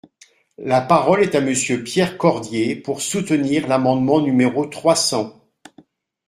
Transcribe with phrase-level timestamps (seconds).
[0.57, 5.45] La parole est à Monsieur Pierre Cordier, pour soutenir l’amendement numéro trois cents.